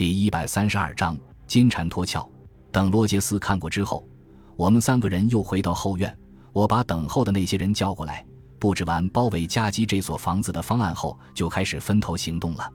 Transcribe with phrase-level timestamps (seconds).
[0.00, 1.14] 第一百三十二章
[1.46, 2.26] 金蝉脱壳。
[2.72, 4.08] 等罗杰斯看过之后，
[4.56, 6.18] 我们三个人又回到后院。
[6.54, 8.24] 我把等候的那些人叫过来，
[8.58, 12.66] 布置完包围夹击这所房子的方案后，就开始分头行动了。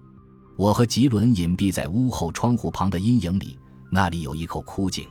[0.56, 3.58] 我和吉伦隐蔽在屋后窗户旁的阴影里，
[3.90, 5.08] 那里有一口枯井。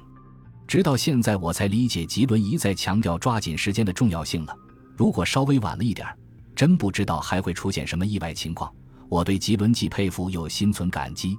[0.69, 4.57] 直到现在，我才理解吉伦一再强调抓紧时间的重要性了。
[4.97, 6.07] 如果稍微晚了一点，
[6.55, 8.73] 真不知道还会出现什么意外情况。
[9.09, 11.37] 我对吉伦既佩服又心存感激。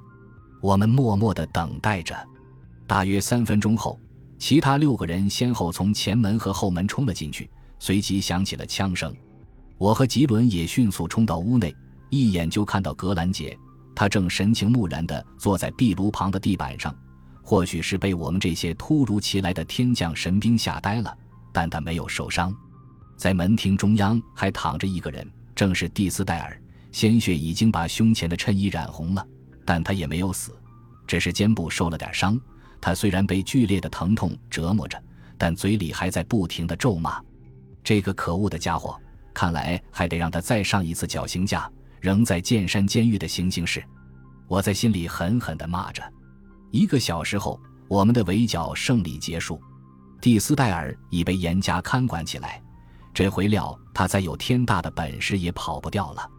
[0.66, 2.18] 我们默默地等待着。
[2.87, 4.00] 大约三分钟后，
[4.39, 7.47] 其他六个人先后从前门和后门冲了进去，
[7.78, 9.15] 随即响起了枪声。
[9.78, 11.75] 我和吉伦也迅速冲到屋内，
[12.09, 13.56] 一眼就看到格兰杰。
[13.93, 16.95] 他正神情木然地坐在壁炉旁的地板上，
[17.43, 21.15] 或许是被我们这些突如其来的天降神兵吓呆了，
[21.54, 22.51] 但他没有受伤。
[23.15, 26.59] 在门厅中央还躺着一个人，正是蒂斯戴尔，
[26.92, 29.23] 鲜血已经把胸前的衬衣染红了，
[29.65, 30.55] 但他也没有死，
[31.07, 32.39] 只是肩部受了点伤。
[32.80, 35.02] 他虽然被剧烈的疼痛折磨着，
[35.38, 37.20] 但嘴里还在不停地咒骂。
[37.84, 38.95] 这个可恶的家伙，
[39.34, 41.70] 看来还得让他再上一次绞刑架。
[42.02, 43.84] 仍在剑山监狱的行刑室，
[44.48, 46.03] 我在心里狠狠地骂着。
[46.70, 49.59] 一个小时后，我们的围剿胜利结束，
[50.22, 52.62] 蒂斯戴尔已被严加看管起来。
[53.12, 56.30] 这回料他再有天大的本事也跑不掉了。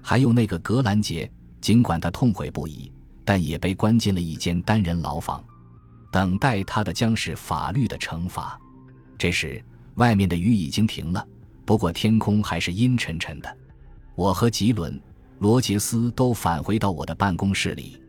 [0.00, 1.28] 还有那个格兰杰，
[1.60, 2.90] 尽管他痛悔不已，
[3.24, 5.44] 但也被关进了一间单人牢房，
[6.10, 8.58] 等待他的将是法律的惩罚。
[9.18, 9.62] 这时，
[9.96, 11.26] 外面的雨已经停了，
[11.64, 13.56] 不过天空还是阴沉沉的。
[14.14, 15.00] 我和吉伦。
[15.40, 18.02] 罗杰斯都返回到我的办公室里。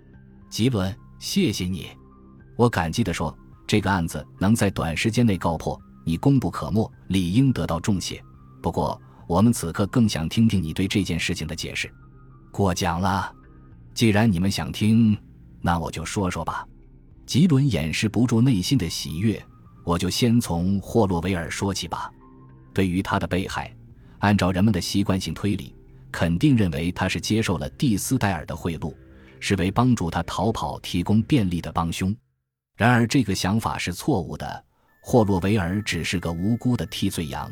[0.50, 1.86] 吉伦，谢谢你，
[2.56, 8.20] 我感激地说：“这个案子能在短时间内告破，你功不可没，理应得到重谢。
[8.64, 11.88] 不过，我们此刻更想听听你对这件事情的解释。”
[12.50, 13.32] 过奖了，
[13.94, 15.18] 既然你们想听，
[15.62, 16.66] 那我就说说吧。
[17.26, 19.44] 吉伦掩饰不住内心的喜悦，
[19.84, 22.12] 我就先从霍洛维尔说起吧。
[22.74, 23.76] 对于他的被害，
[24.20, 25.76] 按照人们的习惯性推理。
[26.12, 28.92] 肯定认为他是接受了蒂斯戴尔的贿赂，
[29.40, 32.16] 是为帮助他逃跑提供便利的帮凶。
[32.76, 34.66] 然而，这个想法是错误的。
[35.02, 37.52] 霍洛维尔只是个无辜的替罪羊，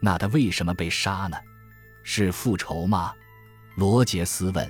[0.00, 1.36] 那他为什么被杀呢？
[2.02, 3.12] 是复仇吗？
[3.76, 4.66] 罗杰斯问。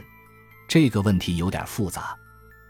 [0.68, 2.16] 这个问题有点复杂。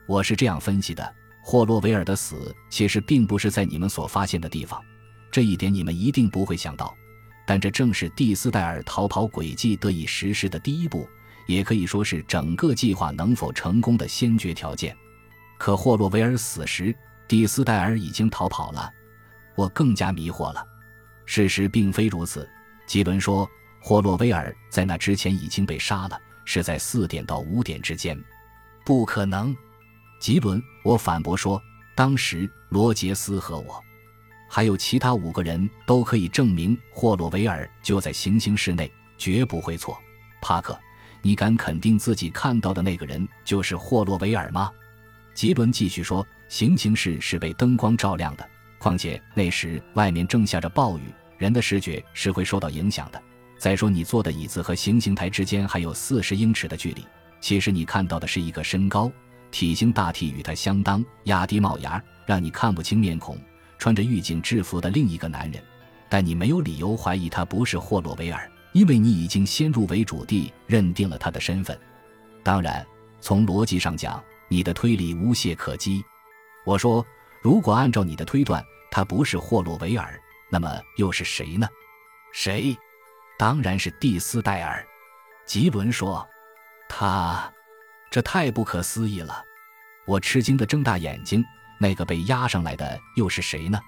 [0.06, 4.82] 我是这样分析的：霍洛维尔的死其实并不是在你们所发现的地方，
[5.30, 6.94] 这一点你们一定不会想到。
[7.47, 11.08] 但这正是蒂斯戴尔逃跑轨迹得以实施的第一步，
[11.47, 14.97] 也可以说是整个计划能否成功的先决条件。
[15.59, 16.94] 可霍洛维尔死时，
[17.26, 18.92] 蒂斯戴尔已经逃跑了，
[19.54, 20.64] 我更加迷惑了。
[21.24, 22.48] 事实并非如此。
[22.86, 23.48] 吉伦说，
[23.80, 28.19] 霍洛维尔在那之前已经被杀了，是在四点到五点之间。
[28.84, 29.56] 不可能，
[30.20, 31.62] 吉伦，我反驳说，
[31.94, 33.82] 当时罗杰斯和我。
[34.48, 39.98] 还有其他五个人都可以证明霍洛维尔就在行刑室内，绝不会错。
[40.42, 40.78] 帕克，
[41.22, 44.70] 你敢肯定自己看到的那个人就是霍洛维尔吗？
[45.32, 48.47] 吉伦继续说：“行刑室是被灯光照亮的，
[48.78, 51.03] 况且那时外面正下着暴雨，
[51.38, 53.22] 人的视觉是会受到影响的。
[53.62, 57.06] 再说，你坐的椅子和行刑台之间还有四十英尺的距离，
[57.41, 59.09] 其实你看到的是一个身高、
[59.53, 63.39] 体型大体与他相当、压低帽檐，让你看不清面孔。”
[63.78, 65.62] 穿着狱警制服的另一个男人，
[66.09, 71.78] 但你没有理由怀疑他不是霍洛维尔，因为你已经先入为主地认定了他的身份。
[72.43, 72.84] 当然，
[73.21, 76.03] 从逻辑上讲，你的推理无懈可击。
[76.67, 77.06] 我说，
[77.41, 80.21] 如果按照你的推断，他不是霍洛维尔，
[80.51, 81.69] 那么又是谁呢？
[82.33, 82.77] 谁？
[83.42, 84.86] 当然是蒂斯戴尔。
[85.44, 86.25] 吉伦说
[86.88, 87.53] ：“他，
[88.08, 89.44] 这太不可思议了。”
[90.06, 91.44] 我吃惊地睁大眼睛。
[91.80, 93.80] 那个被押上来的又是谁呢？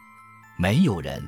[0.59, 1.23] 没有人。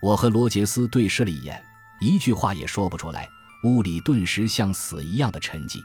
[0.00, 1.62] 我和罗杰斯对视了一眼，
[2.00, 3.28] 一句话也说不出来。
[3.64, 5.82] 屋里顿时像死一样的沉寂。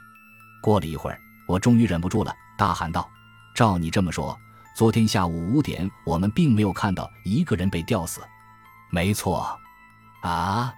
[0.62, 3.06] 过了一会儿，我终于忍不住了，大喊道
[3.54, 4.34] ：“照你这么说，
[4.74, 8.22] 昨天下午五点，我们并没有看到一个人被吊死。”
[8.90, 9.60] 没错。
[10.22, 10.72] 啊？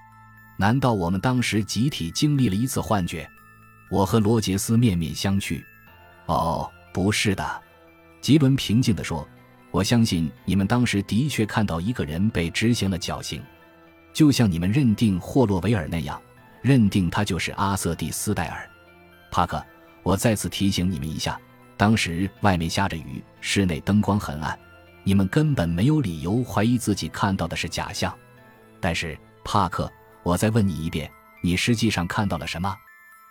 [0.60, 3.30] 难道我们当时集体经历了一次幻觉？
[3.88, 5.62] 我和罗杰斯面面相觑。
[6.26, 7.62] 哦，不是的。
[8.20, 9.26] 吉伦平静地说
[9.70, 13.40] ：“我相信你们当时的确看到一个人被执行了绞刑，
[14.12, 16.20] 就像你们认定霍洛维尔那样，
[16.60, 18.68] 认定他就是阿瑟·蒂斯戴尔。
[19.30, 19.64] 帕克，
[20.02, 21.40] 我再次提醒你们一下，
[21.76, 24.58] 当时外面下着雨，室内灯光很暗，
[25.04, 28.12] 你们根本没有理由怀疑自己看到的是假象。
[28.80, 29.90] 但是，帕克，
[30.22, 31.10] 我再问你一遍，
[31.40, 32.74] 你实际上看到了什么？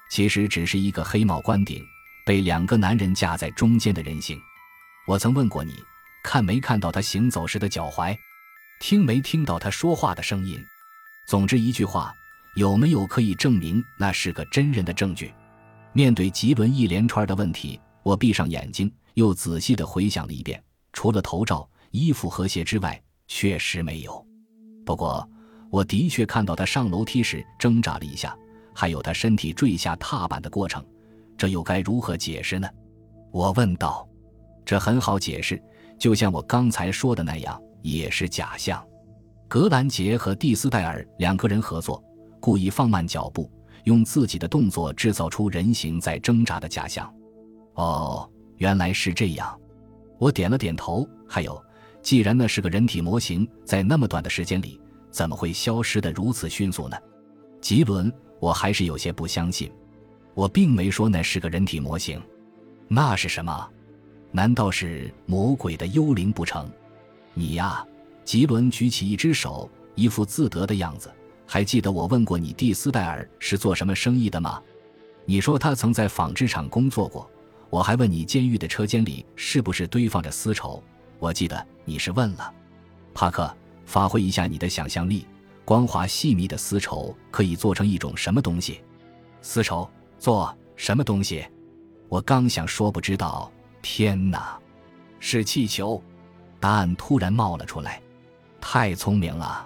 [0.10, 1.86] 其实只是一个黑帽冠顶。”
[2.26, 4.38] 被两个男人架在中间的人形。
[5.08, 5.74] 我曾问过你，
[6.22, 8.14] 看没看到他行走时的脚踝，
[8.82, 10.62] 听没听到他说话的声音？
[11.26, 12.14] 总之一句话，
[12.58, 15.34] 有没有可以证明那是个真人的证据？
[15.94, 20.62] 面对吉伦一连串的问题，我闭上眼睛，又仔细地回想了一遍。
[20.92, 24.22] 除了头罩、衣服和鞋之外，确实没有。
[24.86, 25.26] 不过，
[25.70, 28.36] 我的确看到他上楼梯时挣扎了一下，
[28.74, 30.84] 还有他身体坠下踏板的过程。
[31.38, 32.68] 这又该如何解释呢？
[33.32, 34.08] 我问道。
[34.66, 35.62] 这很好解释，
[35.98, 38.86] 就像我刚才说的那样，也是假象。
[39.48, 42.04] 格兰杰和蒂斯戴尔两个人合作，
[42.42, 43.50] 故意放慢脚步，
[43.86, 47.10] 用自己的动作制造出人形在挣扎的假象。
[47.76, 49.58] 哦，原来是这样。
[50.18, 51.08] 我点了点头。
[51.30, 51.62] 还有，
[52.02, 54.82] 既然那是个人体模型，在那么短的时间里，
[55.18, 56.96] 怎么会消失得如此迅速呢？
[57.60, 59.72] 吉伦，我还是有些不相信。
[60.36, 62.22] 我并没说那是个人体模型，
[62.88, 63.68] 那是什么？
[64.32, 66.70] 难道是魔鬼的幽灵不成？
[67.34, 67.84] 你呀，
[68.26, 71.12] 吉伦举起一只手，一副自得的样子。
[71.48, 74.62] 还记得我问过你蒂斯戴尔是做什么生意的吗？
[75.26, 77.28] 你说他曾在纺织厂工作过。
[77.72, 80.84] 我还问你监狱的车间里是不是堆放着丝绸。
[81.18, 82.54] 我记得你是问了。
[83.16, 83.52] 帕克，
[83.88, 85.26] 发挥一下你的想象力，
[85.66, 88.82] 光滑细密的丝绸可以做成一种什么东西？
[89.42, 89.90] 丝绸
[90.20, 91.48] 做什么东西？
[92.10, 93.52] 我刚想说不知道。
[93.82, 94.60] 天哪，
[95.20, 96.02] 是气球！
[96.60, 98.02] 答案突然冒了出来。
[98.60, 99.66] 太聪明了，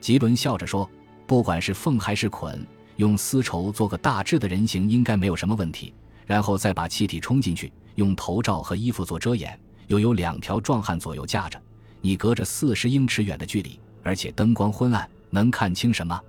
[0.00, 0.88] 吉伦笑着说
[1.26, 2.66] ：“不管是缝还是捆，
[2.96, 5.92] 用丝绸做个大致的人形应该没有什么问题。
[6.26, 9.58] 然后再把气体冲进去，用头罩和衣服做遮掩，
[9.88, 11.60] 又有两条壮汉左右架着。
[12.00, 16.20] 你隔着四十英尺远的距离，而且灯光昏暗，能看清什么？”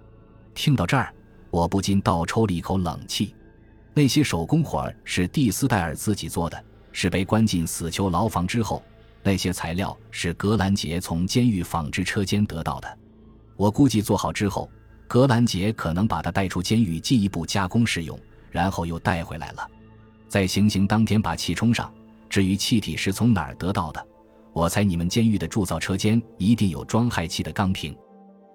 [0.53, 1.13] 听到这儿，
[1.50, 3.35] 我不禁倒抽了一口冷气。
[3.94, 6.63] 那些手工活儿是蒂斯戴尔自己做的。
[6.94, 8.83] 是被关进死囚牢房之后，
[9.23, 12.97] 那些材料是格兰杰从监狱纺织车间得到的。
[13.56, 14.69] 我估计做好之后，
[15.07, 18.19] 格兰杰可能把它带出监狱进一步加工使用，
[18.50, 19.65] 然后又带回来了，
[20.27, 21.89] 在行刑当天把气充上。
[22.29, 24.06] 至于气体是从哪儿得到的，
[24.53, 27.95] 我猜你们监狱的铸造车间一定有装氦气的钢瓶。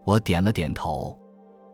[0.05, 1.19] 我点了点头。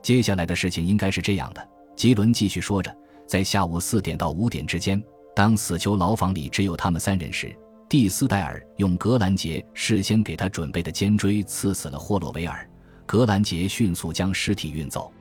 [0.02, 2.94] 接下来的事情应该是这样的，吉伦继续说着，
[3.26, 5.02] 在下午四点到五点之间。
[5.34, 7.56] 当死囚牢房里只有他们三人时，
[7.88, 12.68] 蒂斯戴尔用格兰杰事先给他准备的尖锥刺死了霍洛维尔。
[13.06, 15.12] 格兰杰迅速将尸体运走，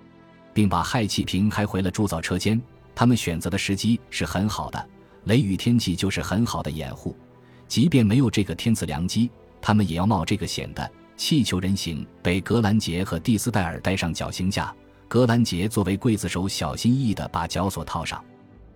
[0.53, 2.61] 并把氦气瓶开回了铸造车间。
[2.93, 4.89] 他们选择的时机是很好的，
[5.25, 7.15] 雷雨天气就是很好的掩护。
[7.71, 9.31] 即便没有这个天赐良机，
[9.61, 10.91] 他们也要冒这个险的。
[11.15, 14.75] 气球人形被格兰杰和蒂斯戴尔带上绞刑架，
[15.07, 18.21] 格兰杰作为刽子手，小心翼翼地把绞索套上。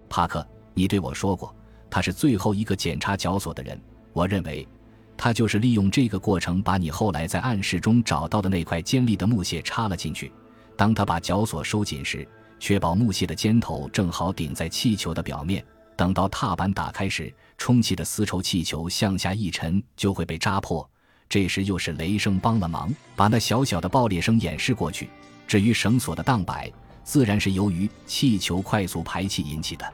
[0.07, 0.47] 帕克。
[0.73, 1.53] 你对我说过，
[1.89, 3.77] 他是最后一个检查绞索的人。
[4.13, 4.65] 我认为，
[5.17, 10.31] 他就是利用这个过程，把你后来在暗室中找到的那块尖利的木屑插了进去。
[10.77, 12.25] 当他把绞索收紧时，
[12.61, 15.61] 确保木屑的尖头正好顶在气球的表面。
[15.95, 20.87] 等到踏板打开时，充气的丝绸气球向下一沉，就会被扎破。
[21.27, 25.09] 这时又是雷声帮了忙，把那小小的爆裂声掩饰过去。
[25.47, 26.71] 至于绳索的荡摆，
[27.03, 29.93] 自然是由于气球快速排气引起的。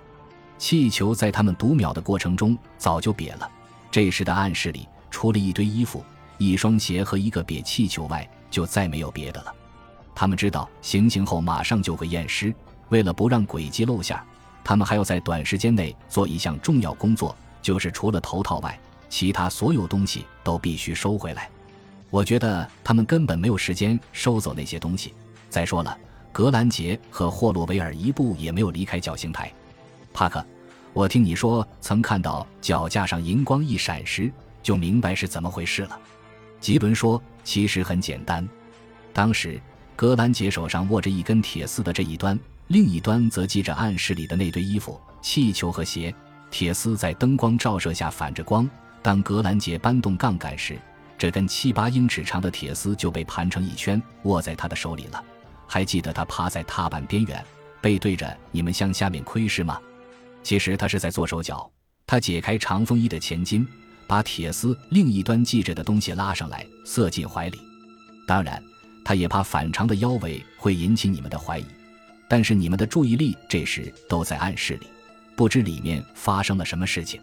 [0.57, 3.49] 气球在他们读秒的过程中早就瘪了。
[3.89, 6.03] 这时的暗室里，除了一堆衣服、
[6.37, 9.53] 一双鞋和一个瘪气球外，就再没有别的了。
[10.13, 12.53] 他们知道行刑后马上就会验尸，
[12.89, 14.19] 为了不让诡计露馅，
[14.63, 21.49] 他们还要在短时间内做一项重要工作，就是除了头套外，其他所有东西都必须收回来。
[22.09, 25.13] 我觉得他们根本没有时间收走那些东西。
[25.49, 25.97] 再说了，
[26.31, 29.51] 格兰杰和霍洛维尔一步也没有离开绞刑台。
[30.13, 30.45] 帕克，
[30.93, 35.99] 我听你说曾看到脚架上银光一闪时，就明白是怎么回事了。
[36.59, 38.47] 吉伦说：“其实很简单，
[39.13, 39.59] 当时
[39.95, 42.37] 格兰杰手上握着一根铁丝的这一端，
[42.71, 46.13] 另一端则系着暗室里的那堆衣服、气球和鞋。
[46.49, 48.69] 铁丝在灯光照射下反着光。
[49.01, 50.79] 当格兰杰搬动杠杆时，
[51.17, 55.21] 这根七八英尺长的铁丝就被盘成一圈，握在他的手里了。
[55.67, 57.43] 还记得他趴在踏板边缘，
[57.81, 59.77] 背对着你们向下面窥视吗？”
[60.41, 61.69] 其实他是在做手脚，
[62.07, 63.67] 他解开长风衣的前襟，
[64.07, 67.59] 把铁丝另一端系着的东西拉上来，塞进怀里。
[68.25, 68.63] 当然，
[69.03, 71.65] 他也怕反常的腰围会引起你们的怀疑。
[72.31, 74.87] 但是你们的注意力这时都在暗室里，
[75.35, 77.19] 不知里面发生了什么事情。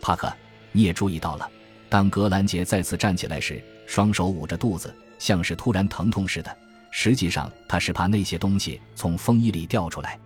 [0.00, 0.34] 帕克，
[0.72, 1.46] 你也注意到了，
[1.90, 6.56] 当格兰杰再次站起来时，双手捂着肚子，像是突然疼痛似的。
[6.90, 10.18] 实际上，他是怕那些东西从风衣里掉出来。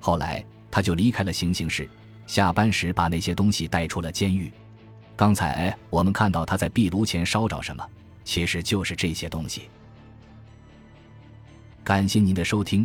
[0.00, 1.88] 后来，他就离开了行刑室，
[2.26, 4.52] 下班时把那些东西带出了监狱。
[5.14, 7.86] 刚才我们看到他在壁炉前烧着什么，
[8.24, 9.68] 其实就是这些东西。
[11.84, 12.84] 感谢您的收听。